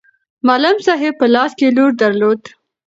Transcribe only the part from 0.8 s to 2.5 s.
صاحب په لاس کې لور درلود.